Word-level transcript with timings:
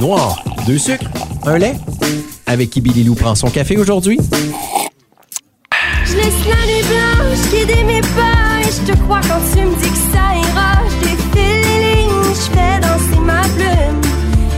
Noir, 0.00 0.42
deux 0.66 0.78
sucres, 0.78 1.10
un 1.44 1.58
lait. 1.58 1.74
Avec 2.46 2.70
qui 2.70 2.80
Billy 2.80 3.04
Lou 3.04 3.14
prend 3.14 3.34
son 3.34 3.50
café 3.50 3.76
aujourd'hui? 3.76 4.18
Je 6.04 6.16
laisse 6.16 6.46
la 6.46 6.66
nuit 6.66 6.82
blanche 6.88 7.50
guider 7.50 7.84
mes 7.84 8.00
pas 8.00 8.60
et 8.60 8.64
je 8.64 8.92
te 8.92 8.98
crois 9.02 9.20
quand 9.22 9.40
tu 9.52 9.60
me 9.60 9.74
dis 9.82 9.90
que 9.90 9.96
ça 10.12 10.34
ira. 10.36 10.80
Je 10.88 10.96
défile 11.00 11.60
les 11.66 12.04
lignes, 12.04 12.34
je 12.34 12.50
fais 12.50 12.80
danser 12.80 13.20
ma 13.20 13.42
plume 13.42 14.00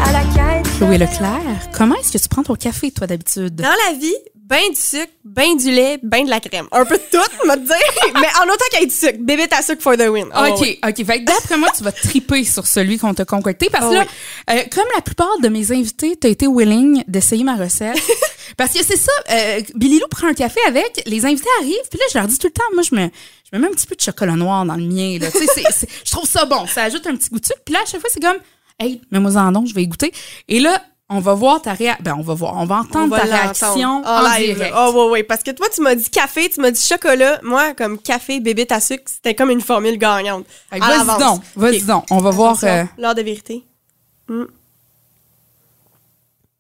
à 0.04 0.12
la 0.12 0.22
quête. 0.34 0.66
Chloé 0.78 0.98
Leclerc, 0.98 1.70
comment 1.76 1.96
est-ce 1.96 2.12
que 2.12 2.18
tu 2.18 2.28
prends 2.28 2.42
ton 2.42 2.54
café, 2.54 2.90
toi, 2.92 3.06
d'habitude? 3.06 3.56
Dans 3.56 3.64
la 3.64 3.98
vie, 3.98 4.14
ben 4.48 4.70
du 4.70 4.76
sucre, 4.80 5.10
ben 5.24 5.56
du 5.56 5.72
lait, 5.72 5.98
ben 6.04 6.24
de 6.24 6.30
la 6.30 6.38
crème. 6.38 6.68
Un 6.70 6.84
peu 6.84 6.96
de 6.96 7.02
tout, 7.10 7.46
me 7.48 7.56
dire. 7.56 8.12
Mais 8.14 8.28
en 8.40 8.44
autant 8.44 8.64
qu'il 8.70 8.80
y 8.80 8.82
ait 8.84 8.86
du 8.86 8.94
sucre. 8.94 9.18
Bébé 9.18 9.48
ta 9.48 9.60
sucre 9.60 9.82
for 9.82 9.96
the 9.96 10.08
win. 10.08 10.26
Oh, 10.36 10.46
OK, 10.52 10.60
ouais. 10.60 10.78
OK. 10.86 11.04
Fait 11.04 11.20
que 11.20 11.24
d'après 11.24 11.56
moi, 11.56 11.68
tu 11.76 11.82
vas 11.82 11.90
triper 11.90 12.44
sur 12.44 12.64
celui 12.66 12.96
qu'on 12.98 13.12
t'a 13.12 13.24
concocté. 13.24 13.68
Parce 13.70 13.86
que 13.86 13.90
Oh 13.90 13.94
là, 13.94 14.06
euh, 14.50 14.62
comme 14.72 14.84
la 14.94 15.02
plupart 15.02 15.38
de 15.42 15.48
mes 15.48 15.72
invités, 15.72 16.16
tu 16.16 16.28
as 16.28 16.30
été 16.30 16.46
willing 16.46 17.02
d'essayer 17.08 17.42
ma 17.42 17.56
recette. 17.56 17.98
parce 18.56 18.72
que 18.72 18.84
c'est 18.84 18.96
ça, 18.96 19.10
euh, 19.30 19.60
Billy 19.74 19.98
Lou 19.98 20.06
prend 20.08 20.28
un 20.28 20.34
café 20.34 20.60
avec, 20.68 21.02
les 21.06 21.24
invités 21.26 21.48
arrivent, 21.60 21.88
puis 21.90 21.98
là, 21.98 22.04
je 22.12 22.18
leur 22.18 22.28
dis 22.28 22.38
tout 22.38 22.46
le 22.46 22.52
temps, 22.52 22.62
moi, 22.74 22.84
je 22.88 22.94
me, 22.94 23.08
je 23.50 23.56
me 23.56 23.60
mets 23.62 23.68
un 23.68 23.74
petit 23.74 23.86
peu 23.88 23.96
de 23.96 24.00
chocolat 24.00 24.36
noir 24.36 24.64
dans 24.64 24.76
le 24.76 24.84
mien. 24.86 25.18
Là. 25.20 25.30
Tu 25.32 25.38
sais, 25.38 25.46
c'est- 25.54 25.72
c'est- 25.72 25.88
je 26.04 26.10
trouve 26.12 26.28
ça 26.28 26.44
bon. 26.44 26.66
Ça 26.68 26.84
ajoute 26.84 27.04
un 27.08 27.16
petit 27.16 27.30
goût 27.30 27.40
de 27.40 27.46
sucre. 27.46 27.60
Puis 27.64 27.72
là, 27.74 27.80
à 27.82 27.86
chaque 27.86 28.00
fois, 28.00 28.10
c'est 28.12 28.20
comme, 28.22 28.38
hey, 28.78 29.00
mets-moi 29.10 29.32
en 29.36 29.50
don, 29.50 29.66
je 29.66 29.74
vais 29.74 29.82
y 29.82 29.88
goûter. 29.88 30.12
Et 30.48 30.60
là, 30.60 30.80
on 31.08 31.20
va 31.20 31.34
voir 31.34 31.62
ta 31.62 31.72
réaction. 31.72 32.02
Ben, 32.02 32.16
on 32.18 32.22
va 32.22 32.34
voir. 32.34 32.56
On 32.56 32.64
va 32.64 32.76
entendre 32.78 33.04
On 33.04 33.08
va 33.08 33.20
ta 33.20 33.36
réaction 33.36 34.02
En 34.04 34.04
en 34.04 34.22
live. 34.34 34.56
direct. 34.56 34.74
Oh, 34.76 34.92
ouais, 35.04 35.10
ouais. 35.10 35.22
Parce 35.22 35.42
que 35.44 35.52
toi, 35.52 35.68
tu 35.72 35.80
m'as 35.80 35.94
dit 35.94 36.10
café, 36.10 36.48
tu 36.48 36.60
m'as 36.60 36.72
dit 36.72 36.82
chocolat. 36.82 37.38
Moi, 37.42 37.74
comme 37.74 37.98
café, 37.98 38.40
bébé 38.40 38.66
ta 38.66 38.80
sucre, 38.80 39.04
c'était 39.06 39.34
comme 39.34 39.50
une 39.50 39.60
formule 39.60 39.98
gagnante. 39.98 40.44
À 40.70 40.78
Vas-y 40.78 41.18
donc, 41.18 41.42
vas-y 41.54 41.82
donc. 41.82 42.04
On 42.10 42.18
va 42.18 42.30
voir. 42.30 42.56
Euh, 42.64 42.84
L'heure 42.98 43.14
de 43.14 43.22
vérité. 43.22 43.64
Hmm. 44.28 44.44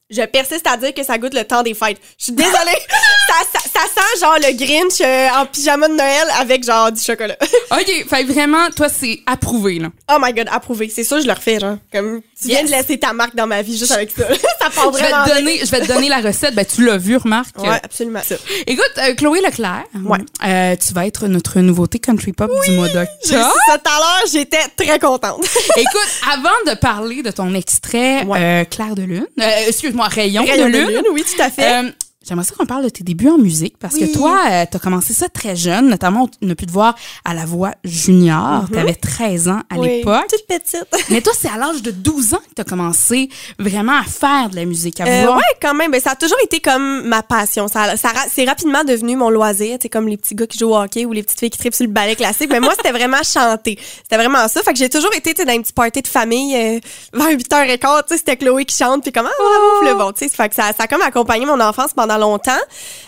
Je 0.08 0.22
persiste 0.22 0.66
à 0.68 0.76
dire 0.76 0.94
que 0.94 1.02
ça 1.02 1.18
goûte 1.18 1.34
le 1.34 1.44
temps 1.44 1.64
des 1.64 1.74
fêtes. 1.74 2.00
Je 2.16 2.24
suis 2.24 2.32
désolée. 2.32 2.54
ça, 3.28 3.34
ça, 3.52 3.68
ça 3.72 3.80
sent 3.94 4.20
genre 4.20 4.36
le 4.36 4.52
Grinch 4.56 5.00
euh, 5.00 5.28
en 5.40 5.46
pyjama 5.46 5.88
de 5.88 5.94
Noël 5.94 6.26
avec 6.40 6.64
genre 6.64 6.90
du 6.92 7.00
chocolat. 7.02 7.36
OK, 7.72 8.06
fait 8.08 8.24
vraiment, 8.24 8.70
toi, 8.74 8.88
c'est 8.88 9.20
approuvé, 9.26 9.78
là. 9.78 9.88
oh 10.12 10.16
my 10.20 10.32
god, 10.32 10.48
approuvé. 10.50 10.90
C'est 10.94 11.04
ça, 11.04 11.20
je 11.20 11.26
le 11.26 11.32
refais, 11.32 11.58
genre. 11.60 11.76
Comme, 11.92 12.20
tu 12.40 12.48
viens 12.48 12.60
Yes. 12.60 12.70
de 12.70 12.76
laisser 12.76 12.98
ta 12.98 13.12
marque 13.12 13.34
dans 13.34 13.46
ma 13.46 13.62
vie 13.62 13.76
juste 13.76 13.92
avec 13.92 14.10
ça. 14.10 14.26
ça 14.60 14.70
part 14.70 14.92
Je 14.92 14.98
vais, 14.98 15.08
vraiment 15.08 15.24
te 15.24 15.34
donner, 15.34 15.58
je 15.64 15.70
vais 15.70 15.80
te 15.80 15.88
donner 15.88 16.08
la 16.08 16.20
recette. 16.20 16.54
Ben, 16.54 16.64
tu 16.64 16.84
l'as 16.84 16.96
vu, 16.98 17.16
remarque. 17.16 17.58
Ouais, 17.58 17.80
absolument. 17.82 18.20
Ça. 18.26 18.36
Écoute, 18.66 18.92
euh, 18.98 19.14
Chloé 19.14 19.40
Leclerc, 19.40 19.84
Ouais. 20.04 20.18
euh, 20.46 20.76
tu 20.76 20.92
vas 20.94 21.06
être 21.06 21.26
notre 21.26 21.60
nouveauté 21.60 21.98
country 21.98 22.32
pop 22.32 22.50
du 22.64 22.72
mois 22.72 22.88
d'octobre. 22.88 23.10
ça 23.24 23.78
tout 23.78 23.90
à 23.90 23.98
l'heure, 23.98 24.22
j'étais 24.32 24.58
très 24.76 24.98
contente. 24.98 25.44
Écoute, 25.76 26.20
avant 26.32 26.48
de 26.72 26.74
parler 26.78 27.22
de 27.22 27.30
ton 27.30 27.54
extrait 27.54 28.24
Ouais. 28.24 28.38
euh, 28.40 28.64
Clair 28.64 28.94
de 28.94 29.02
lune, 29.02 29.26
excuse-moi, 29.66 30.06
Rayon, 30.08 30.44
Rayon 30.44 30.66
de 30.68 30.78
lune, 30.78 31.02
oui, 31.12 31.24
tout 31.24 31.42
à 31.42 31.50
fait. 31.50 31.82
Euh, 32.26 32.28
J'aimerais 32.28 32.44
ça 32.46 32.54
qu'on 32.56 32.66
parle 32.66 32.84
de 32.84 32.88
tes 32.88 33.04
débuts 33.04 33.28
en 33.28 33.38
musique 33.38 33.76
parce 33.78 33.94
Oui. 33.94 34.10
que 34.12 34.16
toi, 34.18 34.38
euh, 34.50 34.64
t'as 34.70 34.78
commencé 34.78 35.12
ça 35.14 35.28
très 35.28 35.56
jeune, 35.56 35.88
notamment 35.88 36.28
on 36.42 36.50
a 36.50 36.54
pu 36.54 36.66
te 36.66 36.72
voir 36.72 36.94
à 37.24 37.34
la 37.34 37.44
voix 37.44 37.72
junior. 37.84 38.64
T'avais 38.72 38.94
13 38.94 39.48
ans 39.48 39.60
à. 39.70 39.76
Oui, 39.78 39.88
l'époque. 39.98 40.26
Toute 40.28 40.46
petite. 40.46 40.86
Mais 41.10 41.20
toi, 41.20 41.32
c'est 41.38 41.48
à 41.48 41.56
l'âge 41.56 41.82
de 41.82 41.90
12 41.90 42.34
ans 42.34 42.38
que 42.38 42.54
t'as 42.54 42.64
commencé 42.64 43.28
vraiment 43.58 43.96
à 43.98 44.04
faire 44.04 44.48
de 44.50 44.56
la 44.56 44.64
musique, 44.64 45.00
à 45.00 45.04
Euh, 45.06 45.20
vouloir 45.20 45.36
ouais, 45.38 45.42
quand 45.60 45.74
même. 45.74 45.90
Ben, 45.90 46.00
ça 46.00 46.10
a 46.12 46.16
toujours 46.16 46.38
été 46.44 46.60
comme 46.60 47.02
ma 47.06 47.22
passion. 47.22 47.68
Ça, 47.68 47.96
ça 47.96 48.10
c'est 48.30 48.44
rapidement 48.44 48.84
devenu 48.84 49.16
mon 49.16 49.30
loisir. 49.30 49.78
C'est 49.80 49.88
comme 49.88 50.08
les 50.08 50.16
petits 50.16 50.34
gars 50.34 50.46
qui 50.46 50.58
jouent 50.58 50.70
au 50.70 50.76
hockey 50.76 51.04
ou 51.04 51.12
les 51.12 51.22
petites 51.22 51.38
filles 51.40 51.50
qui 51.50 51.58
tripent 51.58 51.74
sur 51.74 51.86
le 51.86 51.92
ballet 51.92 52.16
classique. 52.16 52.50
Mais 52.50 52.60
moi, 52.60 52.72
c'était 52.76 52.92
vraiment 52.92 53.22
chanter. 53.22 53.78
C'était 54.02 54.16
vraiment 54.16 54.48
ça. 54.48 54.62
Fait 54.62 54.72
que 54.72 54.78
j'ai 54.78 54.88
toujours 54.88 55.12
été 55.14 55.32
tu 55.34 55.40
sais, 55.42 55.46
dans 55.46 55.52
une 55.54 55.62
petite 55.62 55.74
party 55.76 56.02
de 56.02 56.08
famille 56.08 56.54
euh, 56.56 56.80
vers 57.12 57.28
8h15. 57.28 57.78
tu 57.78 57.86
sais, 58.08 58.16
C'était 58.18 58.36
Chloé 58.36 58.64
qui 58.64 58.76
chante. 58.76 59.02
Puis 59.02 59.12
comment, 59.12 59.28
ah, 59.30 59.42
bravo, 59.82 59.92
le 59.92 60.04
bon. 60.04 60.12
tu 60.12 60.28
sais. 60.28 60.34
Fait 60.34 60.48
que 60.48 60.54
ça, 60.54 60.72
ça 60.76 60.84
a 60.84 60.86
comme 60.86 61.02
accompagné 61.02 61.46
mon 61.46 61.60
enfance 61.60 61.92
pendant 61.94 62.15
longtemps. 62.18 62.52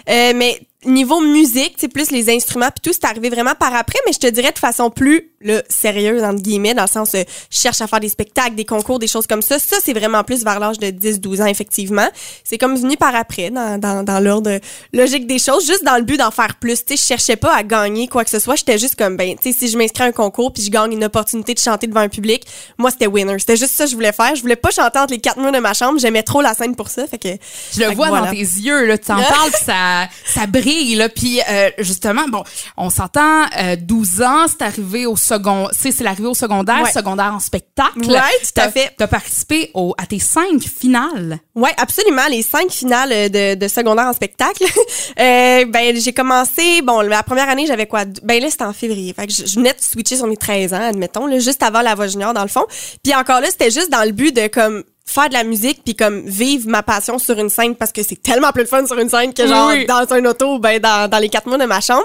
Euh, 0.09 0.33
mais 0.35 0.61
niveau 0.87 1.21
musique, 1.21 1.75
c'est 1.77 1.89
plus 1.89 2.11
les 2.11 2.31
instruments 2.31 2.71
puis 2.71 2.81
tout, 2.83 2.93
c'est 2.93 3.05
arrivé 3.05 3.31
vraiment 3.31 3.55
par 3.59 3.75
après, 3.75 3.99
mais 4.07 4.13
je 4.13 4.19
te 4.19 4.29
dirais 4.29 4.53
de 4.53 4.59
façon 4.59 4.91
plus 4.91 5.33
le 5.41 5.63
sérieuse 5.69 6.23
entre 6.25 6.43
guillemets 6.43 6.75
dans 6.75 6.83
le 6.83 6.89
sens 6.89 7.15
euh, 7.15 7.23
je 7.51 7.59
cherche 7.59 7.81
à 7.81 7.87
faire 7.87 8.01
des 8.01 8.09
spectacles, 8.09 8.55
des 8.55 8.65
concours, 8.65 8.99
des 8.99 9.07
choses 9.07 9.27
comme 9.27 9.43
ça. 9.43 9.59
Ça 9.59 9.77
c'est 9.83 9.93
vraiment 9.93 10.25
plus 10.25 10.45
vers 10.45 10.59
l'âge 10.59 10.79
de 10.79 10.87
10-12 10.87 11.43
ans 11.43 11.47
effectivement. 11.47 12.09
C'est 12.45 12.59
comme 12.59 12.77
venu 12.77 12.97
par 12.97 13.15
après 13.15 13.51
dans, 13.51 13.79
dans, 13.79 14.05
dans 14.05 14.21
l'ordre 14.21 14.59
logique 14.93 15.27
des 15.27 15.39
choses, 15.39 15.67
juste 15.67 15.85
dans 15.85 15.97
le 15.97 16.03
but 16.03 16.17
d'en 16.17 16.31
faire 16.31 16.57
plus. 16.57 16.85
Tu 16.85 16.97
sais, 16.97 17.03
je 17.03 17.07
cherchais 17.07 17.37
pas 17.37 17.55
à 17.55 17.63
gagner 17.63 18.09
quoi 18.09 18.25
que 18.25 18.31
ce 18.31 18.39
soit, 18.39 18.57
j'étais 18.57 18.79
juste 18.79 18.97
comme 18.97 19.17
ben 19.17 19.37
tu 19.37 19.53
sais 19.53 19.59
si 19.59 19.69
je 19.69 19.79
m'inscris 19.79 20.05
à 20.05 20.07
un 20.07 20.13
concours 20.13 20.53
puis 20.53 20.63
je 20.63 20.71
gagne 20.71 20.93
une 20.93 21.05
opportunité 21.05 21.55
de 21.55 21.59
chanter 21.59 21.87
devant 21.87 22.01
un 22.01 22.09
public, 22.09 22.45
moi 22.77 22.91
c'était 22.91 23.07
winner. 23.07 23.39
C'était 23.39 23.57
juste 23.57 23.75
ça 23.75 23.85
que 23.85 23.91
je 23.91 23.95
voulais 23.95 24.13
faire. 24.13 24.35
Je 24.35 24.43
voulais 24.43 24.57
pas 24.57 24.71
chanter 24.71 24.99
entre 24.99 25.13
les 25.13 25.21
quatre 25.21 25.39
murs 25.39 25.53
de 25.53 25.59
ma 25.59 25.75
chambre, 25.75 25.99
j'aimais 25.99 26.23
trop 26.23 26.41
la 26.41 26.55
scène 26.55 26.75
pour 26.77 26.89
ça, 26.89 27.07
fait 27.07 27.19
que 27.19 27.29
Je 27.75 27.81
le 27.81 27.95
vois 27.95 28.09
voilà. 28.09 28.27
dans 28.27 28.33
tes 28.33 28.39
yeux, 28.39 28.87
là, 28.87 28.99
tu 28.99 29.11
en 29.13 29.17
parles, 29.23 29.53
ça, 29.65 30.09
ça 30.27 30.47
brille, 30.47 30.68
là. 30.97 31.09
Puis 31.09 31.41
euh, 31.49 31.71
justement, 31.79 32.29
bon, 32.29 32.43
on 32.77 32.91
s'entend, 32.91 33.45
euh, 33.59 33.77
12 33.77 34.23
ans, 34.23 34.47
c'est 34.49 34.63
arrivé 34.63 35.07
au 35.07 35.17
second, 35.17 35.69
c'est 35.73 35.99
l'arrivée 36.01 36.29
au 36.29 36.35
secondaire, 36.35 36.83
Ouais. 36.83 36.93
secondaire 36.93 37.33
en 37.35 37.41
spectacle. 37.41 37.99
Ouais, 38.07 38.19
tout 38.43 38.61
à 38.61 38.71
fait. 38.71 38.93
T'as 38.97 39.07
participé 39.07 39.71
au, 39.75 39.95
à 39.99 40.07
tes 40.07 40.19
cinq 40.19 40.61
finales. 40.63 41.39
Ouais, 41.55 41.73
absolument. 41.77 42.27
Les 42.31 42.43
cinq 42.43 42.71
finales 42.71 43.13
euh, 43.13 43.29
de, 43.29 43.55
de 43.59 43.69
secondaire 43.69 44.07
en 44.07 44.13
spectacle. 44.13 44.65
euh, 45.21 45.65
ben, 45.67 45.97
j'ai 45.97 46.13
commencé, 46.13 46.83
bon, 46.83 47.01
la 47.01 47.23
première 47.23 47.49
année, 47.49 47.67
j'avais 47.67 47.87
quoi? 47.87 48.05
Ben 48.23 48.41
là, 48.43 48.49
c'était 48.51 48.65
en 48.65 48.73
février. 48.73 49.13
Fait 49.15 49.27
que 49.27 49.33
je, 49.33 49.47
je 49.47 49.55
venais 49.57 49.73
de 49.73 49.81
switcher 49.81 50.17
sur 50.17 50.27
mes 50.27 50.37
13 50.37 50.75
ans, 50.75 50.83
admettons, 50.83 51.27
là, 51.27 51.39
juste 51.39 51.63
avant 51.63 51.83
la 51.83 51.95
voix 51.95 52.07
junior, 52.07 52.35
dans 52.35 52.43
le 52.43 52.49
fond. 52.49 52.65
Puis 53.03 53.15
encore 53.15 53.41
là, 53.41 53.49
c'était 53.51 53.71
juste 53.71 53.91
dans 53.91 54.05
le 54.05 54.13
but 54.13 54.35
de, 54.35 54.47
comme, 54.49 54.85
faire 55.11 55.29
de 55.29 55.35
la 55.35 55.45
musique 55.45 55.83
puis 55.85 55.95
comme 55.97 56.23
vivre 56.27 56.69
ma 56.69 56.83
passion 56.83 57.19
sur 57.19 57.39
une 57.39 57.49
scène 57.49 57.75
parce 57.75 57.93
que 57.93 58.03
c'est 58.03 58.23
tellement 58.23 58.53
plus 58.53 58.65
de 58.65 58.69
fun 58.69 58.87
sur 58.87 58.99
une 58.99 59.09
scène 59.09 59.33
que 59.33 59.47
genre 59.47 59.69
Oui. 59.69 59.87
dans 59.87 60.07
un 60.13 60.25
auto 60.27 60.59
ben 60.59 60.79
dans, 60.81 61.09
dans 61.09 61.19
les 61.19 61.29
quatre 61.29 61.47
mois 61.47 61.59
de 61.59 61.65
ma 61.65 61.81
chambre 61.81 62.05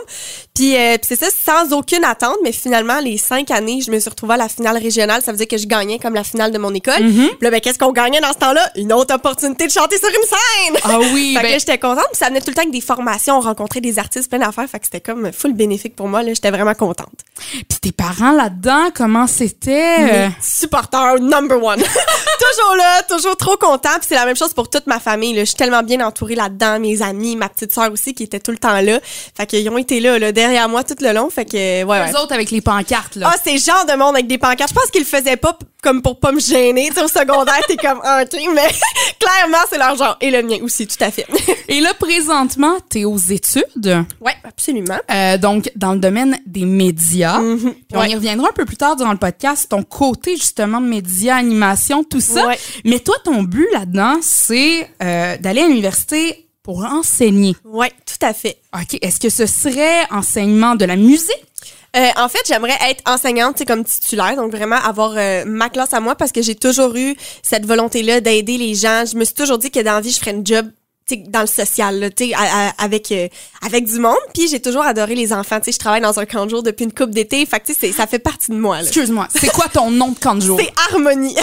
puis 0.56 0.75
euh, 0.78 0.96
c'est 1.02 1.19
ça 1.19 1.28
sans 1.46 1.74
aucune 1.75 2.03
attente 2.06 2.38
mais 2.44 2.52
finalement 2.52 3.00
les 3.00 3.18
cinq 3.18 3.52
années 3.52 3.81
je 3.86 3.91
me 3.91 4.00
suis 4.00 4.09
retrouvée 4.09 4.36
à 4.36 4.38
la 4.38 4.50
finale 4.50 4.78
régionale 4.78 5.22
ça 5.22 5.31
veut 5.31 5.38
dire 5.38 5.47
que 5.47 5.58
je 5.58 5.68
gagnais 5.68 6.00
comme 6.00 6.14
la 6.14 6.24
finale 6.24 6.52
de 6.52 6.58
mon 6.58 6.74
école 6.74 6.94
puis 7.03 7.30
là 7.41 7.50
ben 7.52 7.59
qu'est-ce 7.59 7.78
qu'on 7.80 7.91
gagnait 7.91 8.22
dans 8.22 8.31
ce 8.34 8.38
temps-là? 8.38 8.62
Une 8.75 8.94
autre 8.94 9.14
opportunité 9.16 9.68
de 9.68 9.72
chanter 9.72 9.97
sur 9.97 10.08
une 10.09 10.16
scène 10.28 10.81
Ah 10.85 11.00
oui, 11.14 11.34
fait 11.35 11.40
que 11.41 11.46
ben- 11.46 11.52
là, 11.52 11.58
j'étais 11.59 11.78
contente. 11.78 12.06
Puis 12.12 12.18
ça 12.20 12.28
venait 12.28 12.40
tout 12.41 12.50
le 12.50 12.53
temps 12.56 12.62
avec 12.62 12.74
des 12.74 12.81
formations, 12.81 13.38
on 13.38 13.41
rencontrait 13.41 13.81
des 13.81 14.00
artistes, 14.00 14.30
plein 14.30 14.40
d'affaires. 14.40 14.68
Fait 14.70 14.80
que 14.80 14.85
c'était 14.85 15.02
comme 15.02 15.31
full 15.34 15.53
bénéfique 15.53 15.96
pour 15.96 16.08
moi. 16.08 16.24
Là, 16.24 16.34
j'étais 16.34 16.52
vraiment 16.52 16.74
contente. 16.74 17.09
Puis 17.52 17.80
tes 17.81 17.91
parents 17.91 18.31
là-dedans, 18.31 18.90
comment 18.96 19.28
c'était? 19.28 20.00
Mes 20.00 20.30
supporters 20.41 21.20
number 21.20 21.62
one. 21.62 21.80
toujours 21.84 22.75
là, 22.75 22.92
toujours 23.07 23.35
trop 23.37 23.57
content. 23.57 23.89
Puis 23.99 24.07
c'est 24.09 24.15
la 24.15 24.25
même 24.25 24.35
chose 24.35 24.53
pour 24.53 24.69
toute 24.69 24.87
ma 24.87 24.99
famille. 24.99 25.33
Là. 25.33 25.41
Je 25.41 25.45
suis 25.49 25.55
tellement 25.55 25.83
bien 25.83 26.05
entourée 26.05 26.35
là-dedans. 26.35 26.79
Mes 26.79 27.01
amis, 27.01 27.35
ma 27.35 27.49
petite 27.49 27.73
sœur 27.73 27.91
aussi 27.91 28.13
qui 28.13 28.23
était 28.23 28.39
tout 28.39 28.51
le 28.51 28.57
temps 28.57 28.79
là. 28.81 28.99
Fait 29.35 29.45
qu'ils 29.45 29.67
ont 29.69 29.77
été 29.77 29.99
là, 29.99 30.19
là, 30.19 30.31
derrière 30.31 30.69
moi 30.69 30.83
tout 30.83 30.95
le 31.01 31.11
long. 31.13 31.29
Fait 31.29 31.45
que, 31.45 31.83
ouais, 31.83 31.85
ouais. 31.85 32.11
Eux 32.11 32.17
autres 32.19 32.33
avec 32.33 32.51
les 32.51 32.61
pancartes, 32.61 33.15
là. 33.15 33.29
Ah, 33.33 33.37
c'est 33.43 33.53
le 33.53 33.59
genre 33.59 33.85
de 33.85 33.93
monde 33.97 34.15
avec 34.15 34.27
des 34.27 34.37
pancartes. 34.37 34.69
Je 34.69 34.75
pense 34.75 34.89
qu'ils 34.91 35.01
le 35.01 35.07
faisaient 35.07 35.37
pas 35.37 35.57
comme 35.81 36.01
pour 36.01 36.19
pas 36.19 36.31
me 36.31 36.39
gêner. 36.39 36.87
Tu 36.89 36.95
sais, 36.95 37.03
au 37.03 37.07
secondaire, 37.07 37.59
t'es 37.67 37.75
comme, 37.75 37.99
ah, 38.03 38.23
ok, 38.23 38.39
mais 38.53 38.69
clairement, 39.19 39.57
c'est 39.69 39.77
leur 39.77 39.95
genre. 39.95 40.17
Et 40.21 40.31
le 40.31 40.41
mien 40.43 40.57
aussi, 40.61 40.87
tout 40.87 41.01
à 41.03 41.11
fait. 41.11 41.25
Et 41.67 41.81
là, 41.81 41.93
présentement, 41.93 42.75
t'es 42.89 43.03
aux 43.05 43.17
études? 43.17 44.05
ouais, 44.21 44.33
absolument. 44.43 44.97
Euh, 45.11 45.37
donc, 45.37 45.69
dans 45.75 45.93
le 45.93 45.99
domaine 45.99 46.37
des 46.45 46.65
médias. 46.65 47.39
Puis 47.39 47.73
on 47.93 47.99
Ouais. 47.99 48.09
y 48.11 48.15
reviendra 48.15 48.49
un 48.49 48.53
peu 48.53 48.65
plus 48.65 48.77
tard 48.77 48.95
dans 48.95 49.11
le 49.11 49.17
podcast, 49.17 49.67
ton 49.69 49.83
côté 49.83 50.35
justement 50.35 50.79
de 50.81 50.85
médias, 50.87 51.35
animation, 51.35 52.03
tout 52.03 52.21
ça. 52.21 52.47
Ouais. 52.47 52.59
Mais 52.83 52.99
toi, 52.99 53.16
ton 53.23 53.44
but 53.44 53.67
là-dedans, 53.73 54.17
c'est 54.21 54.89
euh, 55.01 55.38
d'aller 55.38 55.61
à 55.61 55.67
l'université 55.67 56.47
pour 56.63 56.83
enseigner. 56.85 57.55
Ouais, 57.66 57.91
tout 58.05 58.25
à 58.25 58.33
fait. 58.33 58.57
OK. 58.73 58.97
Est-ce 59.01 59.19
que 59.19 59.29
ce 59.29 59.45
serait 59.45 60.05
enseignement 60.11 60.75
de 60.75 60.85
la 60.85 60.95
musique? 60.95 61.31
Euh, 61.95 62.07
en 62.17 62.27
fait, 62.27 62.39
j'aimerais 62.47 62.77
être 62.89 63.03
enseignante, 63.07 63.55
c'est 63.59 63.66
comme 63.66 63.84
titulaire, 63.84 64.35
donc 64.35 64.52
vraiment 64.52 64.78
avoir 64.78 65.13
euh, 65.16 65.43
ma 65.46 65.69
classe 65.69 65.93
à 65.93 65.99
moi 65.99 66.16
parce 66.16 66.31
que 66.31 66.41
j'ai 66.41 66.55
toujours 66.55 66.96
eu 66.96 67.16
cette 67.43 67.66
volonté-là 67.67 68.19
d'aider 68.19 68.58
les 68.58 68.73
gens. 68.73 69.03
Je 69.11 69.16
me 69.16 69.23
suis 69.25 69.35
toujours 69.35 69.59
dit 69.59 69.69
que 69.69 69.79
dans 69.79 69.93
la 69.93 70.02
vie, 70.02 70.11
je 70.11 70.17
ferais 70.19 70.31
une 70.31 70.46
job 70.46 70.67
tu 71.05 71.16
sais, 71.16 71.23
dans 71.28 71.41
le 71.41 71.47
social, 71.47 71.99
là, 71.99 72.09
tu 72.09 72.28
sais, 72.29 72.34
à- 72.34 72.69
à- 72.69 72.84
avec 72.84 73.11
euh, 73.11 73.28
avec 73.61 73.84
du 73.85 73.99
monde. 73.99 74.16
Puis 74.34 74.47
j'ai 74.47 74.61
toujours 74.61 74.84
adoré 74.84 75.16
les 75.16 75.34
enfants. 75.34 75.59
Tu 75.59 75.66
sais, 75.66 75.72
je 75.73 75.78
travaille 75.79 75.99
dans 75.99 76.17
un 76.17 76.25
camp 76.25 76.46
de 76.46 76.49
jour 76.52 76.63
depuis 76.63 76.85
une 76.85 76.93
coupe 76.93 77.11
d'été. 77.11 77.46
Fait 77.46 77.59
que 77.59 77.66
tu 77.66 77.73
sais, 77.73 77.79
c'est- 77.81 77.91
ça 77.91 78.08
fait 78.08 78.19
partie 78.19 78.52
de 78.52 78.55
moi. 78.55 78.78
là. 78.78 78.84
Excuse-moi, 78.84 79.28
c'est 79.35 79.52
quoi 79.52 79.67
ton 79.67 79.91
nom 79.91 80.13
de 80.13 80.17
camp 80.19 80.35
de 80.35 80.41
jour? 80.41 80.58
C'est 80.59 80.72
harmonie. 80.93 81.35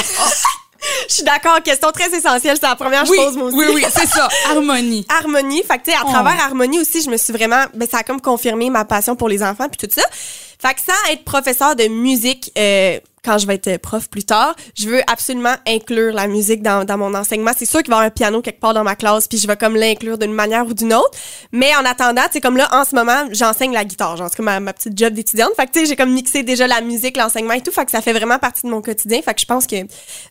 Je 1.09 1.15
suis 1.15 1.23
d'accord. 1.25 1.63
Question 1.63 1.91
très 1.93 2.09
essentielle. 2.15 2.57
C'est 2.61 2.67
la 2.67 2.77
première 2.77 3.05
oui, 3.09 3.17
je 3.19 3.25
pose 3.25 3.37
moi 3.37 3.47
aussi. 3.49 3.57
oui, 3.57 3.67
oui, 3.75 3.85
c'est 3.93 4.07
ça, 4.09 4.29
harmonie. 4.51 5.07
Harmonie. 5.09 5.63
Fait 5.63 5.79
que, 5.79 5.85
tu 5.85 5.91
sais, 5.91 5.97
à 5.97 6.03
Oh. 6.05 6.11
travers 6.11 6.41
Harmonie 6.45 6.81
aussi, 6.81 7.03
je 7.03 7.11
me 7.11 7.17
suis 7.17 7.33
vraiment, 7.33 7.65
ben, 7.75 7.87
ça 7.91 7.99
a 7.99 8.03
comme 8.03 8.21
confirmé 8.21 8.71
ma 8.71 8.85
passion 8.85 9.17
pour 9.17 9.29
les 9.29 9.43
enfants 9.43 9.69
puis 9.69 9.87
tout 9.89 9.95
ça. 9.95 10.07
Fait 10.61 10.75
que 10.75 10.81
sans 10.81 11.13
être 11.13 11.25
professeur 11.25 11.75
de 11.77 11.85
musique 11.89 12.53
euh, 12.59 12.99
quand 13.25 13.39
je 13.39 13.47
vais 13.47 13.55
être 13.55 13.79
prof 13.79 14.09
plus 14.09 14.25
tard, 14.25 14.55
je 14.77 14.89
veux 14.89 15.03
absolument 15.11 15.55
inclure 15.67 16.13
la 16.13 16.27
musique 16.27 16.63
dans, 16.63 16.85
mon 16.99 17.15
enseignement. 17.15 17.53
C'est 17.57 17.67
sûr 17.67 17.83
qu'il 17.83 17.91
va 17.91 17.97
y 17.97 17.99
avoir 17.99 18.07
un 18.07 18.11
piano 18.11 18.43
quelque 18.43 18.61
part 18.61 18.75
dans 18.75 18.85
ma 18.85 18.97
classe, 18.97 19.29
puis 19.29 19.39
je 19.39 19.47
vais 19.47 19.57
comme 19.57 19.77
l'inclure 19.77 20.19
d'une 20.19 20.33
manière 20.33 20.67
ou 20.67 20.75
d'une 20.75 20.95
autre. 20.95 21.19
Mais 21.53 21.75
en 21.77 21.85
attendant, 21.85 22.23
sais, 22.31 22.41
comme 22.41 22.57
là, 22.57 22.69
en 22.73 22.85
ce 22.85 22.95
moment, 22.95 23.29
j'enseigne 23.31 23.73
la 23.73 23.85
guitare. 23.85 24.17
Genre, 24.17 24.29
c'est 24.31 24.37
comme 24.37 24.47
ma, 24.47 24.61
ma 24.61 24.73
petite 24.73 24.99
job 24.99 25.13
d'étudiante. 25.13 25.51
Fait 25.57 25.67
que, 25.67 25.73
tu 25.73 25.81
sais, 25.81 25.87
j'ai 25.87 25.97
comme 25.97 26.13
mixé 26.13 26.43
déjà 26.43 26.67
la 26.67 26.81
musique, 26.81 27.17
l'enseignement 27.17 27.55
et 27.55 27.61
tout. 27.61 27.73
Fait 27.73 27.85
que 27.85 27.91
ça 27.91 28.01
fait 28.01 28.13
vraiment 28.13 28.39
partie 28.39 28.63
de 28.63 28.71
mon 28.71 28.83
quotidien. 28.83 29.21
Fait 29.23 29.35
que 29.35 29.41
je 29.41 29.47
pense 29.47 29.67
que, 29.67 29.77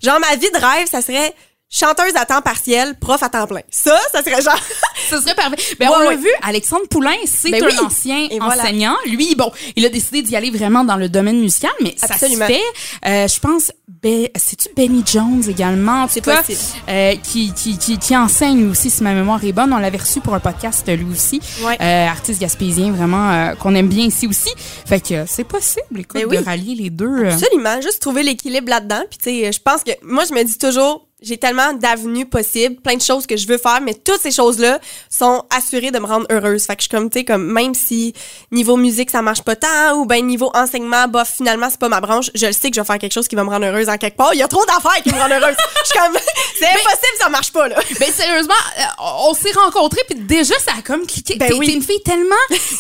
genre, 0.03 0.19
ma 0.19 0.35
vie 0.35 0.49
de 0.51 0.57
rêve, 0.57 0.87
ça 0.89 1.01
serait 1.01 1.33
chanteuse 1.69 2.15
à 2.15 2.25
temps 2.25 2.41
partiel, 2.41 2.95
prof 2.99 3.21
à 3.21 3.29
temps 3.29 3.45
plein. 3.47 3.61
Ça, 3.69 3.97
ça 4.11 4.23
serait 4.23 4.41
genre... 4.41 4.59
Ce 5.09 5.19
serait 5.21 5.33
parfait. 5.33 5.55
Ben, 5.79 5.89
Ouais, 5.89 5.95
on 5.97 5.99
l'a 6.01 6.09
ouais. 6.09 6.17
vu, 6.17 6.27
Alexandre 6.43 6.85
Poulain, 6.87 7.15
c'est 7.25 7.49
Ben 7.49 7.63
un 7.63 7.67
oui. 7.67 7.73
ancien 7.83 8.27
Et 8.29 8.37
voilà. 8.37 8.61
enseignant. 8.63 8.95
Lui, 9.07 9.33
bon, 9.33 9.51
il 9.75 9.83
a 9.85 9.89
décidé 9.89 10.21
d'y 10.21 10.35
aller 10.35 10.51
vraiment 10.51 10.83
dans 10.83 10.97
le 10.97 11.09
domaine 11.09 11.39
musical, 11.39 11.71
mais 11.81 11.95
Absolument. 12.01 12.45
ça 12.45 12.47
se 12.47 12.53
fait. 12.53 12.61
Euh, 13.07 13.27
je 13.27 13.39
pense, 13.39 13.71
ben, 14.03 14.27
c'est-tu 14.35 14.67
Benny 14.75 15.01
Jones 15.05 15.41
également? 15.49 16.07
C'est 16.09 16.21
possible. 16.21 16.59
euh, 16.89 17.15
qui, 17.23 17.51
qui, 17.53 17.77
qui, 17.79 17.97
qui 17.97 18.15
enseigne 18.15 18.69
aussi, 18.69 18.91
si 18.91 19.01
ma 19.01 19.13
mémoire 19.13 19.43
est 19.43 19.51
bonne. 19.53 19.73
On 19.73 19.77
l'avait 19.79 19.97
reçu 19.97 20.19
pour 20.19 20.35
un 20.35 20.39
podcast, 20.39 20.87
lui 20.87 21.05
aussi. 21.11 21.41
Ouais. 21.63 21.77
Euh, 21.81 22.07
artiste 22.07 22.39
gaspésien, 22.41 22.91
vraiment, 22.91 23.31
euh, 23.31 23.55
qu'on 23.55 23.73
aime 23.73 23.87
bien 23.87 24.05
ici 24.05 24.27
aussi. 24.27 24.49
Fait 24.85 24.99
que 24.99 25.25
c'est 25.27 25.43
possible, 25.45 26.01
écoute, 26.01 26.21
Ben 26.21 26.27
oui. 26.29 26.37
de 26.37 26.43
rallier 26.43 26.75
les 26.75 26.89
deux. 26.91 27.25
euh. 27.25 27.31
Absolument, 27.33 27.81
juste 27.81 27.99
trouver 28.01 28.21
l'équilibre 28.21 28.69
là-dedans. 28.69 29.01
Puis 29.09 29.17
tu 29.17 29.29
sais, 29.45 29.51
je 29.51 29.59
pense 29.59 29.83
que 29.83 29.91
moi 30.03 30.23
je 30.29 30.33
me 30.35 30.43
dis 30.43 30.57
toujours 30.59 31.07
j'ai 31.21 31.37
tellement 31.37 31.73
d'avenues 31.73 32.25
possibles, 32.25 32.75
plein 32.81 32.95
de 32.95 33.01
choses 33.01 33.27
que 33.27 33.35
je 33.37 33.47
veux 33.47 33.57
faire, 33.57 33.81
mais 33.81 33.93
toutes 33.93 34.21
ces 34.21 34.31
choses-là 34.31 34.79
sont 35.09 35.43
assurées 35.55 35.91
de 35.91 35.99
me 35.99 36.05
rendre 36.05 36.25
heureuse. 36.31 36.63
Fait 36.63 36.75
que 36.75 36.81
je 36.81 36.87
suis 36.87 36.89
comme 36.89 37.09
tu 37.09 37.19
sais 37.19 37.25
comme 37.25 37.45
même 37.45 37.73
si 37.73 38.13
niveau 38.51 38.77
musique 38.77 39.09
ça 39.11 39.21
marche 39.21 39.41
pas 39.41 39.55
tant 39.55 39.95
ou 39.97 40.05
ben 40.05 40.25
niveau 40.25 40.49
enseignement 40.53 41.07
bof 41.07 41.29
finalement 41.37 41.69
c'est 41.69 41.79
pas 41.79 41.89
ma 41.89 41.99
branche, 42.01 42.29
je 42.35 42.45
le 42.45 42.53
sais 42.53 42.69
que 42.69 42.75
je 42.75 42.81
vais 42.81 42.85
faire 42.87 42.99
quelque 42.99 43.13
chose 43.13 43.27
qui 43.27 43.35
va 43.35 43.43
me 43.43 43.49
rendre 43.49 43.65
heureuse 43.65 43.89
en 43.89 43.97
quelque 43.97 44.17
part. 44.17 44.33
Il 44.33 44.39
y 44.39 44.43
a 44.43 44.47
trop 44.47 44.65
d'affaires 44.65 45.01
qui 45.03 45.09
me 45.13 45.19
rendent 45.19 45.31
heureuse. 45.31 45.55
Je 45.83 45.89
suis 45.89 45.99
comme 45.99 46.13
c'est 46.59 46.65
impossible, 46.67 47.17
ça 47.19 47.29
marche 47.29 47.51
pas 47.51 47.67
là. 47.67 47.75
Ben 47.99 48.11
sérieusement, 48.13 48.53
euh, 48.79 48.81
on 49.27 49.33
s'est 49.33 49.51
rencontrés 49.51 50.01
puis 50.09 50.19
déjà 50.19 50.55
ça 50.59 50.71
a 50.77 50.81
comme 50.81 51.05
cliqué. 51.05 51.35
Ben 51.35 51.49
T'es 51.49 51.53
oui. 51.55 51.67
t'es 51.67 51.73
une 51.73 51.83
fille 51.83 52.01
tellement 52.03 52.35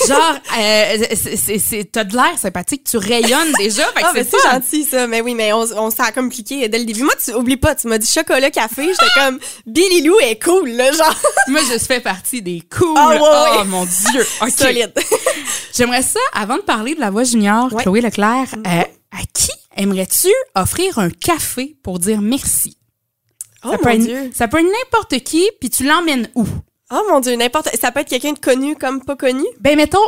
genre 0.07 0.35
euh, 0.59 0.97
c'est- 1.15 1.91
t'as 1.91 2.03
de 2.03 2.15
l'air 2.15 2.37
sympathique, 2.37 2.83
tu 2.89 2.97
rayonnes 2.97 3.53
déjà. 3.57 3.83
Fait 3.93 4.01
que 4.01 4.05
Ah, 4.05 4.11
mais 4.13 4.23
c'est 4.29 4.49
gentil, 4.49 4.83
ça. 4.85 5.07
Mais 5.07 5.21
oui, 5.21 5.35
mais 5.35 5.53
on, 5.53 5.65
on 5.77 5.89
s'est 5.91 5.97
comme 6.13 6.29
cliqué 6.29 6.67
dès 6.69 6.79
le 6.79 6.85
début. 6.85 7.03
Moi, 7.03 7.13
tu 7.23 7.33
oublie 7.33 7.57
pas, 7.57 7.75
tu 7.75 7.87
m'as 7.87 7.97
dit 7.97 8.07
chocolat, 8.29 8.51
café. 8.51 8.83
J'étais 8.87 9.11
comme, 9.15 9.39
Billy 9.65 10.01
Lou 10.01 10.19
est 10.19 10.41
cool, 10.43 10.69
là, 10.69 10.91
genre. 10.91 11.15
Moi 11.47 11.61
je 11.71 11.77
fais 11.79 11.99
partie 11.99 12.41
des 12.41 12.61
cool. 12.77 12.97
Ouais, 12.97 13.17
oh 13.19 13.57
ouais. 13.59 13.65
mon 13.65 13.85
dieu. 13.85 14.25
Ok. 14.41 14.49
Solide. 14.51 14.93
J'aimerais 15.75 16.01
ça 16.03 16.19
avant 16.33 16.57
de 16.57 16.61
parler 16.61 16.95
de 16.95 16.99
la 16.99 17.09
voix 17.09 17.23
junior, 17.23 17.71
Ouais. 17.73 17.83
Chloé 17.83 18.01
Leclerc. 18.01 18.47
euh, 18.57 18.81
à 19.11 19.23
qui 19.33 19.51
aimerais-tu 19.75 20.27
offrir 20.55 20.99
un 20.99 21.09
café 21.09 21.75
pour 21.83 21.99
dire 21.99 22.21
merci? 22.21 22.77
Oh, 23.63 23.71
ça, 23.71 23.77
peut 23.77 23.83
mon 23.85 23.95
être, 23.95 24.01
Dieu. 24.01 24.31
ça 24.35 24.47
peut 24.47 24.59
être 24.59 24.65
n'importe 24.83 25.19
qui, 25.23 25.49
puis 25.59 25.69
tu 25.69 25.83
l'emmènes 25.83 26.29
où? 26.35 26.45
Oh, 26.91 27.01
mon 27.09 27.19
Dieu, 27.19 27.35
n'importe. 27.35 27.69
Ça 27.79 27.91
peut 27.91 27.99
être 28.01 28.09
quelqu'un 28.09 28.33
de 28.33 28.39
connu 28.39 28.75
comme 28.75 29.03
pas 29.03 29.15
connu? 29.15 29.43
Ben, 29.59 29.75
mettons, 29.75 29.99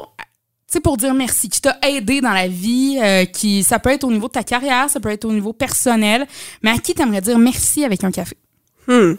tu 0.72 0.78
sais, 0.78 0.82
pour 0.82 0.96
dire 0.96 1.14
merci, 1.14 1.50
qui 1.50 1.60
t'a 1.60 1.78
aidé 1.86 2.22
dans 2.22 2.32
la 2.32 2.48
vie, 2.48 2.98
euh, 3.04 3.26
qui, 3.26 3.62
ça 3.62 3.78
peut 3.78 3.90
être 3.90 4.06
au 4.06 4.12
niveau 4.12 4.28
de 4.28 4.32
ta 4.32 4.44
carrière, 4.44 4.90
ça 4.90 5.02
peut 5.02 5.10
être 5.10 5.26
au 5.26 5.34
niveau 5.34 5.52
personnel, 5.52 6.26
mais 6.64 6.70
à 6.70 6.78
qui 6.78 6.94
t'aimerais 6.94 7.20
dire 7.20 7.38
merci 7.38 7.84
avec 7.84 8.06
un 8.06 8.12
café? 8.12 8.38
Hmm. 8.88 9.16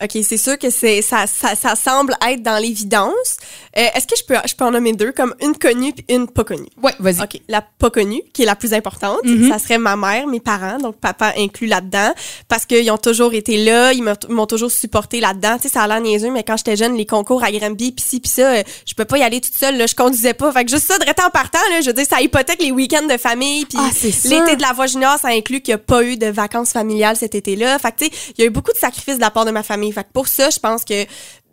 OK, 0.00 0.16
c'est 0.22 0.36
sûr 0.36 0.56
que 0.56 0.70
c'est 0.70 1.02
ça, 1.02 1.26
ça, 1.26 1.56
ça 1.56 1.74
semble 1.74 2.14
être 2.28 2.40
dans 2.40 2.58
l'évidence. 2.62 3.36
Euh, 3.76 3.84
Est-ce 3.96 4.06
que 4.06 4.14
je 4.16 4.22
peux, 4.22 4.36
je 4.48 4.54
peux 4.54 4.64
en 4.64 4.70
nommer 4.70 4.92
deux, 4.92 5.10
comme 5.10 5.34
une 5.42 5.56
connue 5.58 5.92
puis 5.92 6.04
une 6.08 6.28
pas 6.28 6.44
connue? 6.44 6.68
Ouais, 6.80 6.92
vas-y. 7.00 7.20
OK, 7.20 7.40
la 7.48 7.62
pas 7.62 7.90
connue, 7.90 8.22
qui 8.32 8.42
est 8.42 8.46
la 8.46 8.54
plus 8.54 8.74
importante, 8.74 9.18
Mhm. 9.24 9.48
ça 9.50 9.58
serait 9.58 9.78
ma 9.78 9.96
mère, 9.96 10.28
mes 10.28 10.38
parents, 10.38 10.78
donc 10.78 10.94
papa 11.00 11.32
inclus 11.36 11.66
là-dedans, 11.66 12.12
parce 12.46 12.64
qu'ils 12.64 12.88
ont 12.92 12.96
toujours 12.98 13.34
été 13.34 13.56
là, 13.64 13.92
ils 13.92 14.02
m'ont- 14.04 14.14
m'ont 14.28 14.46
toujours 14.46 14.70
supporté 14.70 15.18
là-dedans. 15.18 15.56
Tu 15.56 15.62
sais, 15.62 15.68
ça 15.74 15.82
a 15.82 15.88
l'air 15.88 16.00
niaiseux, 16.00 16.30
mais 16.30 16.44
quand 16.44 16.56
j'étais 16.56 16.76
jeune, 16.76 16.94
les 16.96 17.06
concours 17.06 17.42
à 17.42 17.50
Granby, 17.50 17.90
pis 17.90 18.02
ci, 18.04 18.20
pis 18.20 18.28
ça, 18.28 18.52
euh, 18.52 18.62
je 18.86 18.94
peux 18.94 19.04
pas 19.04 19.18
y 19.18 19.22
aller 19.24 19.40
toute 19.40 19.56
seule, 19.58 19.76
là, 19.78 19.86
je 19.88 19.96
conduisais 19.96 20.32
pas. 20.34 20.52
Fait 20.52 20.64
que 20.64 20.70
juste 20.70 20.86
ça, 20.86 20.96
de 20.98 21.04
en 21.08 21.30
partant, 21.30 21.58
là, 21.70 21.80
je 21.80 21.86
veux 21.86 21.92
dire, 21.94 22.06
ça 22.08 22.20
hypothèque 22.20 22.62
les 22.62 22.70
week-ends 22.70 23.06
de 23.12 23.16
famille, 23.18 23.64
puis 23.66 23.76
Ah, 23.80 23.90
l'été 24.28 24.54
de 24.54 24.62
la 24.62 24.72
voix 24.74 24.86
junior, 24.86 25.18
ça 25.18 25.28
inclut 25.30 25.60
qu'il 25.60 25.72
y 25.72 25.74
a 25.74 25.78
pas 25.78 26.04
eu 26.04 26.16
de 26.16 26.26
vacances 26.26 26.70
familiales 26.70 27.16
cet 27.16 27.34
été-là. 27.34 27.76
Fait 27.80 27.90
que, 27.90 27.96
tu 27.98 28.04
sais, 28.04 28.12
il 28.38 28.42
y 28.42 28.44
a 28.44 28.46
eu 28.46 28.50
beaucoup 28.50 28.72
de 28.72 28.78
sacrifices 28.78 29.16
de 29.16 29.20
la 29.22 29.32
part 29.32 29.44
de 29.44 29.50
ma 29.50 29.64
famille. 29.64 29.87
Fait 29.92 30.04
que 30.04 30.12
pour 30.12 30.28
ça, 30.28 30.50
je 30.50 30.58
pense 30.58 30.84
que 30.84 31.06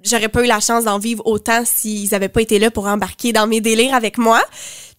j'aurais 0.04 0.30
pas 0.30 0.44
eu 0.44 0.48
la 0.48 0.60
chance 0.60 0.84
d'en 0.84 1.00
vivre 1.00 1.26
autant 1.26 1.64
s'ils 1.66 2.14
avaient 2.14 2.30
pas 2.30 2.42
été 2.42 2.60
là 2.60 2.72
pour 2.72 2.86
embarquer 2.88 3.34
dans 3.34 3.48
mes 3.48 3.62
délires 3.62 3.96
avec 3.96 4.18
moi. 4.18 4.42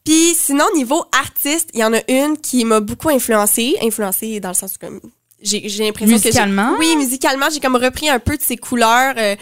Puis 0.04 0.34
sinon, 0.34 0.64
niveau 0.74 1.04
artiste, 1.18 1.70
il 1.74 1.80
y 1.80 1.84
en 1.84 1.92
a 1.92 2.00
une 2.08 2.36
qui 2.38 2.64
m'a 2.64 2.80
beaucoup 2.80 3.08
influencée. 3.08 3.76
Influencée 3.82 4.40
dans 4.40 4.50
le 4.50 4.54
sens 4.54 4.78
comme... 4.78 5.00
J'ai 5.42 5.60
l'impression 5.60 6.16
que... 6.16 6.24
Musicalement? 6.24 6.76
Oui, 6.78 6.96
musicalement, 6.96 7.46
j'ai 7.52 7.60
comme 7.60 7.76
repris 7.76 8.08
un 8.08 8.18
peu 8.18 8.36
de 8.36 8.42
ses 8.42 8.56
couleurs... 8.56 9.14
euh, 9.18 9.36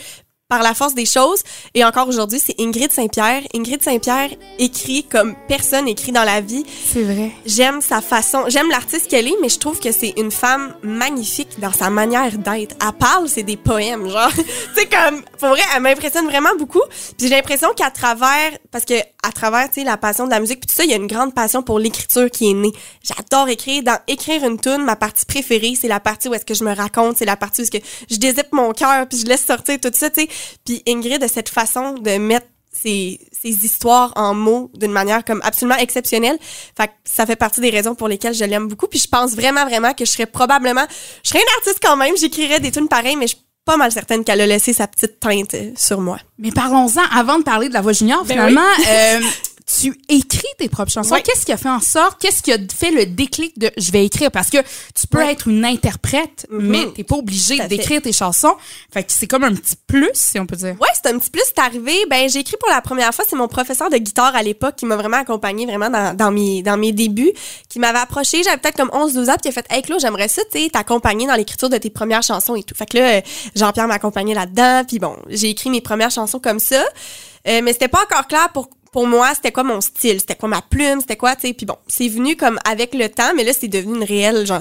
par 0.49 0.62
la 0.62 0.75
force 0.75 0.94
des 0.94 1.06
choses. 1.06 1.43
Et 1.75 1.85
encore 1.85 2.08
aujourd'hui, 2.08 2.41
c'est 2.44 2.55
Ingrid 2.61 2.93
Saint-Pierre. 2.93 3.43
Ingrid 3.55 3.82
Saint-Pierre 3.82 4.31
écrit 4.58 5.05
comme 5.05 5.35
personne 5.49 5.88
écrit 5.88 6.12
dans 6.12 6.25
la 6.25 6.41
vie. 6.41 6.64
C'est 6.87 7.02
vrai. 7.02 7.31
J'aime 7.46 7.81
sa 7.81 8.00
façon, 8.00 8.44
j'aime 8.49 8.69
l'artiste 8.70 9.08
qu'elle 9.08 9.26
est, 9.26 9.37
mais 9.41 9.49
je 9.49 9.58
trouve 9.58 9.81
que 9.81 9.91
c'est 9.91 10.12
une 10.19 10.31
femme 10.31 10.75
magnifique 10.82 11.58
dans 11.58 11.73
sa 11.73 11.88
manière 11.88 12.37
d'être. 12.37 12.76
Elle 12.81 12.93
parle, 12.99 13.29
c'est 13.29 13.43
des 13.43 13.56
poèmes, 13.56 14.08
genre. 14.08 14.31
tu 14.35 14.44
sais, 14.75 14.87
comme, 14.87 15.23
pour 15.38 15.49
vrai, 15.50 15.62
elle 15.75 15.82
m'impressionne 15.82 16.26
vraiment 16.26 16.55
beaucoup. 16.58 16.82
Puis 17.17 17.29
j'ai 17.29 17.31
l'impression 17.31 17.70
qu'à 17.75 17.91
travers, 17.91 18.52
parce 18.70 18.85
que 18.85 18.94
à 19.26 19.32
travers, 19.32 19.69
tu 19.69 19.81
sais, 19.81 19.85
la 19.85 19.96
passion 19.96 20.26
de 20.26 20.31
la 20.31 20.41
musique, 20.41 20.61
puis 20.61 20.67
tout 20.67 20.75
ça, 20.75 20.85
il 20.85 20.91
y 20.91 20.93
a 20.93 20.96
une 20.96 21.06
grande 21.06 21.35
passion 21.35 21.62
pour 21.62 21.79
l'écriture 21.79 22.31
qui 22.31 22.50
est 22.50 22.55
née. 22.55 22.73
J'adore 23.02 23.49
écrire. 23.49 23.82
Dans 23.82 23.99
écrire 24.06 24.44
une 24.44 24.61
tune, 24.61 24.85
ma 24.85 24.96
partie 24.96 25.25
préférée, 25.25 25.75
c'est 25.81 25.88
la 25.88 26.00
partie 26.00 26.29
où 26.29 26.35
est-ce 26.35 26.44
que 26.44 26.55
je 26.55 26.64
me 26.64 26.75
raconte, 26.75 27.17
c'est 27.17 27.25
la 27.25 27.37
partie 27.37 27.62
où 27.62 27.64
est-ce 27.64 27.70
que 27.70 27.85
je 28.11 28.17
dézippe 28.17 28.52
mon 28.52 28.73
cœur, 28.73 29.08
puis 29.08 29.19
je 29.19 29.26
laisse 29.26 29.44
sortir 29.44 29.81
tout 29.81 29.91
ça, 29.94 30.11
tu 30.11 30.23
sais. 30.23 30.29
Puis 30.64 30.82
Ingrid 30.88 31.23
a 31.23 31.29
cette 31.29 31.49
façon 31.49 31.94
de 31.94 32.19
mettre 32.19 32.46
ses, 32.73 33.20
ses 33.32 33.64
histoires 33.64 34.12
en 34.17 34.35
mots 34.35 34.70
d'une 34.75 34.93
manière 34.93 35.25
comme 35.25 35.41
absolument 35.44 35.79
exceptionnelle. 35.79 36.38
Fait 36.76 36.88
que 36.88 36.93
ça 37.05 37.25
fait 37.25 37.37
partie 37.37 37.61
des 37.61 37.70
raisons 37.70 37.94
pour 37.94 38.08
lesquelles 38.08 38.35
je 38.35 38.44
l'aime 38.44 38.69
beaucoup. 38.69 38.88
Puis 38.88 38.99
je 38.99 39.08
pense 39.08 39.32
vraiment, 39.32 39.64
vraiment 39.64 39.94
que 39.94 40.05
je 40.05 40.11
serais 40.11 40.26
probablement... 40.26 40.85
Je 41.23 41.29
serais 41.29 41.41
une 41.41 41.55
artiste 41.58 41.79
quand 41.82 41.96
même, 41.96 42.17
j'écrirais 42.17 42.61
des 42.61 42.73
tunes 42.73 42.88
pareilles, 42.88 43.17
mais 43.17 43.26
je 43.26 43.37
suis 43.37 43.44
pas 43.64 43.76
mal 43.76 43.93
certaine 43.93 44.25
qu'elle 44.25 44.41
a 44.41 44.46
laissé 44.46 44.73
sa 44.73 44.87
petite 44.87 45.20
teinte 45.20 45.55
euh, 45.55 45.73
sur 45.76 46.00
moi. 46.00 46.19
Mais 46.38 46.50
parlons-en, 46.50 47.02
avant 47.17 47.38
de 47.38 47.44
parler 47.44 47.69
de 47.69 47.75
la 47.75 47.81
voix 47.81 47.93
junior, 47.93 48.25
Ben 48.25 48.35
finalement, 48.35 48.61
euh, 48.88 49.20
tu 49.66 49.99
écris 50.11 50.46
tes 50.58 50.69
propres 50.69 50.93
chansons. 50.93 51.14
Ouais. 51.14 51.22
Qu'est-ce 51.22 51.46
qui 51.46 51.52
a 51.52 51.56
fait 51.56 51.70
en 51.70 51.81
sorte, 51.81 52.20
qu'est-ce 52.20 52.43
qui 52.43 52.52
a 52.52 52.58
fait 52.58 52.90
le 52.90 53.06
déclic 53.06 53.58
de 53.58 53.70
je 53.78 53.90
vais 53.93 54.05
écrire? 54.05 54.31
Parce 54.31 54.50
que 54.50 54.58
tu 54.94 55.06
peux 55.11 55.19
Ouais. 55.19 55.32
être 55.32 55.49
une 55.49 55.64
interprète, 55.64 56.46
Mhm. 56.50 56.66
mais 56.69 56.87
t'es 56.94 57.02
pas 57.02 57.16
obligé 57.16 57.58
d'écrire 57.66 58.02
tes 58.02 58.12
chansons. 58.12 58.55
Fait 58.93 59.02
que 59.05 59.11
c'est 59.12 59.26
comme 59.26 59.43
un 59.43 59.55
petit 59.55 59.76
plus, 59.87 60.11
si 60.12 60.38
on 60.38 60.44
peut 60.46 60.56
dire. 60.56 60.76
Ouais, 60.81 60.88
c'est 61.02 61.11
un 61.12 61.19
petit 61.19 61.31
plus, 61.31 61.43
c'est 61.46 61.58
arrivé. 61.61 61.94
Ben, 62.11 62.28
j'ai 62.28 62.40
écrit 62.40 62.56
pour 62.61 62.69
la 62.69 62.82
première 62.82 63.14
fois. 63.14 63.25
C'est 63.28 63.37
mon 63.37 63.49
professeur 63.49 63.88
de 63.88 63.96
guitare 63.96 64.37
à 64.37 64.43
l'époque 64.43 64.76
qui 64.76 64.84
m'a 64.84 64.96
vraiment 64.96 65.16
accompagné 65.19 65.64
vraiment 65.64 65.88
dans, 65.88 66.14
dans 66.14 66.31
mes, 66.31 66.62
dans 66.62 66.76
mes 66.76 66.93
débuts, 66.93 67.32
qui 67.70 67.78
m'avait 67.78 67.99
approché. 68.00 68.43
J'avais 68.43 68.58
peut-être 68.58 68.76
comme 68.76 68.91
11-12 68.93 69.31
ans, 69.31 69.34
puis 69.34 69.43
qui 69.43 69.48
a 69.48 69.53
fait, 69.53 69.67
hey, 69.70 69.81
Claude, 69.82 70.00
j'aimerais 70.00 70.29
ça, 70.29 70.43
tu 70.53 70.69
t'accompagner 70.69 71.27
dans 71.27 71.34
l'écriture 71.36 71.70
de 71.70 71.79
tes 71.79 71.91
premières 71.91 72.22
chansons 72.22 72.55
et 72.55 72.62
tout. 72.62 72.74
Fait 72.74 72.86
que 72.86 72.98
là, 72.98 73.22
Jean-Pierre 73.56 73.88
m'accompagnait 73.88 74.34
là-dedans, 74.34 74.84
puis 74.86 74.98
bon, 74.98 75.17
j'ai 75.29 75.48
écrit 75.50 75.70
mes 75.70 75.81
premières 75.81 76.10
chansons 76.10 76.38
comme 76.38 76.58
ça. 76.58 76.84
Euh, 77.46 77.60
mais 77.62 77.72
c'était 77.72 77.88
pas 77.88 78.03
encore 78.03 78.27
clair 78.27 78.48
pour 78.53 78.69
pour 78.94 79.08
moi, 79.08 79.32
c'était 79.34 79.51
quoi 79.51 79.65
mon 79.65 79.81
style, 79.81 80.20
c'était 80.20 80.36
quoi 80.36 80.48
ma 80.48 80.63
plume, 80.63 81.01
c'était 81.01 81.17
quoi, 81.17 81.34
tu 81.34 81.48
sais, 81.48 81.53
puis 81.53 81.67
bon, 81.67 81.74
c'est 81.89 82.06
venu 82.06 82.36
comme 82.36 82.60
avec 82.65 82.94
le 82.94 83.08
temps, 83.08 83.32
mais 83.34 83.43
là 83.43 83.51
c'est 83.53 83.67
devenu 83.67 83.96
une 83.96 84.05
réelle, 84.05 84.46
genre, 84.46 84.60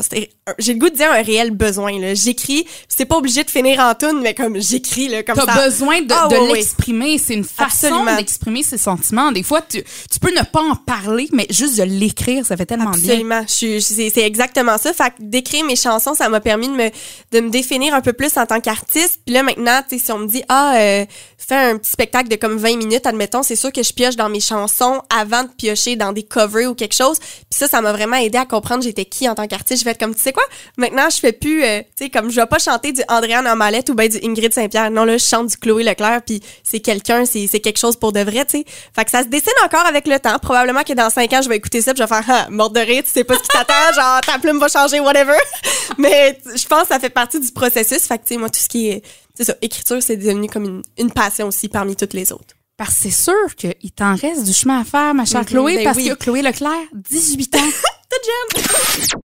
j'ai 0.57 0.73
le 0.73 0.79
goût 0.79 0.89
de 0.89 0.95
dire 0.95 1.11
un 1.11 1.21
réel 1.21 1.51
besoin 1.51 1.99
là. 1.99 2.15
J'écris, 2.15 2.65
c'est 2.87 3.05
pas 3.05 3.17
obligé 3.17 3.43
de 3.43 3.51
finir 3.51 3.79
en 3.79 3.93
tune, 3.93 4.21
mais 4.23 4.33
comme 4.33 4.59
j'écris 4.59 5.07
là, 5.07 5.21
comme 5.21 5.35
T'as 5.35 5.45
ça. 5.53 5.65
besoin 5.65 6.01
de, 6.01 6.11
Ah, 6.11 6.27
de 6.27 6.53
l'exprimer. 6.53 7.17
C'est 7.19 7.35
une 7.35 7.43
façon 7.43 7.85
Absolument. 7.87 8.15
d'exprimer 8.17 8.63
ses 8.63 8.77
sentiments. 8.79 9.31
Des 9.31 9.43
fois, 9.43 9.61
tu, 9.61 9.83
tu 10.11 10.19
peux 10.19 10.31
ne 10.33 10.43
pas 10.43 10.61
en 10.61 10.75
parler, 10.75 11.29
mais 11.31 11.45
juste 11.49 11.77
de 11.77 11.83
l'écrire, 11.83 12.45
ça 12.45 12.57
fait 12.57 12.65
tellement 12.65 12.89
bien. 12.91 13.11
Absolument. 13.11 13.43
Suis, 13.47 13.81
c'est, 13.81 14.09
c'est 14.09 14.21
exactement 14.23 14.77
ça. 14.77 14.91
Fait 14.93 15.11
que 15.11 15.15
d'écrire 15.21 15.63
mes 15.65 15.75
chansons, 15.75 16.13
ça 16.15 16.27
m'a 16.27 16.39
permis 16.41 16.67
de 16.67 16.73
me, 16.73 16.89
de 17.31 17.39
me 17.39 17.49
définir 17.49 17.93
un 17.93 18.01
peu 18.01 18.13
plus 18.13 18.35
en 18.37 18.45
tant 18.45 18.59
qu'artiste. 18.59 19.19
Puis 19.25 19.33
là, 19.33 19.43
maintenant, 19.43 19.79
tu 19.87 19.97
sais, 19.99 20.05
si 20.05 20.11
on 20.11 20.17
me 20.19 20.27
dit, 20.27 20.43
ah, 20.49 20.75
euh, 20.77 21.05
fais 21.37 21.55
un 21.55 21.77
petit 21.77 21.91
spectacle 21.91 22.29
de 22.29 22.35
comme 22.35 22.57
20 22.57 22.77
minutes, 22.77 23.05
admettons, 23.05 23.43
c'est 23.43 23.55
sûr 23.55 23.71
que 23.71 23.83
je 23.83 23.93
pioche 23.93 24.15
dans 24.15 24.22
mes 24.29 24.39
chansons 24.39 25.01
avant 25.09 25.43
de 25.43 25.49
piocher 25.49 25.95
dans 25.95 26.13
des 26.13 26.23
covers 26.23 26.69
ou 26.69 26.75
quelque 26.75 26.95
chose. 26.95 27.19
Puis 27.19 27.59
ça, 27.59 27.67
ça 27.67 27.81
m'a 27.81 27.91
vraiment 27.91 28.17
aidé 28.17 28.37
à 28.37 28.45
comprendre 28.45 28.83
j'étais 28.83 29.05
qui 29.05 29.27
en 29.29 29.35
tant 29.35 29.47
qu'artiste. 29.47 29.81
Je 29.81 29.85
vais 29.85 29.91
être 29.91 29.99
comme, 29.99 30.15
tu 30.15 30.21
sais 30.21 30.33
quoi, 30.33 30.43
maintenant, 30.77 31.09
je 31.09 31.17
fais 31.17 31.31
plus, 31.31 31.63
euh, 31.63 31.81
tu 31.97 32.05
sais, 32.05 32.09
comme 32.09 32.29
je 32.29 32.35
vais 32.35 32.45
pas 32.45 32.59
chanter 32.59 32.91
du 32.91 33.01
Andréane 33.07 33.47
Amalette 33.47 33.89
ou 33.89 33.95
ben 33.95 34.09
du 34.09 34.19
Ingrid 34.23 34.53
Saint-Pierre. 34.53 34.91
Non, 34.91 35.05
là, 35.05 35.17
je 35.17 35.25
chante 35.25 35.47
du 35.47 35.57
Chloé 35.57 35.83
Leclerc, 35.83 36.21
puis 36.25 36.41
c'est 36.63 36.79
quelqu'un, 36.79 37.25
c'est, 37.25 37.47
c'est 37.47 37.59
quelque 37.59 37.79
chose 37.79 37.97
pour 37.97 38.11
de 38.11 38.19
vrai, 38.21 38.45
tu 38.45 38.59
sais. 38.59 38.65
Fait 38.95 39.05
que 39.05 39.11
ça 39.11 39.23
se 39.23 39.27
dessine 39.27 39.53
encore 39.63 39.85
avec 39.85 40.07
le 40.07 40.19
temps. 40.19 40.37
Probablement 40.39 40.83
que 40.83 40.93
dans 40.93 41.09
cinq 41.09 41.31
ans, 41.33 41.41
je 41.41 41.49
vais 41.49 41.57
écouter 41.57 41.81
ça, 41.81 41.93
puis 41.93 42.03
je 42.03 42.07
vais 42.07 42.15
faire, 42.15 42.25
ah, 42.27 42.47
morte 42.49 42.73
de 42.73 42.79
rire, 42.79 43.03
tu 43.03 43.11
sais 43.11 43.23
pas 43.23 43.35
ce 43.35 43.41
qui 43.41 43.47
t'attend, 43.47 43.93
genre, 43.95 44.21
ta 44.21 44.39
plume 44.39 44.59
va 44.59 44.67
changer, 44.67 44.99
whatever. 44.99 45.37
Mais 45.97 46.39
je 46.55 46.67
pense 46.67 46.83
que 46.83 46.87
ça 46.89 46.99
fait 46.99 47.09
partie 47.09 47.39
du 47.39 47.51
processus. 47.51 48.03
Fait 48.03 48.17
que, 48.17 48.23
tu 48.23 48.33
sais, 48.33 48.37
moi, 48.37 48.49
tout 48.49 48.59
ce 48.59 48.69
qui 48.69 48.89
est, 48.89 49.03
c'est 49.35 49.45
ça, 49.45 49.55
écriture, 49.61 50.01
c'est 50.01 50.17
devenu 50.17 50.47
comme 50.47 50.81
une 50.97 51.11
passion 51.11 51.47
aussi 51.47 51.69
parmi 51.69 51.95
toutes 51.95 52.13
les 52.13 52.31
autres. 52.31 52.55
Parce 52.77 52.95
que 52.95 53.01
c'est 53.03 53.11
sûr 53.11 53.55
qu'il 53.55 53.91
t'en 53.91 54.15
reste 54.15 54.43
du 54.45 54.53
chemin 54.53 54.81
à 54.81 54.83
faire, 54.83 55.13
ma 55.13 55.25
chère 55.25 55.41
Mhm, 55.41 55.45
Chloé, 55.47 55.75
ben 55.77 55.83
parce 55.83 55.97
oui. 55.97 56.09
que 56.09 56.15
Chloé 56.15 56.41
Leclerc, 56.41 56.87
18 56.93 57.55
ans. 57.55 57.59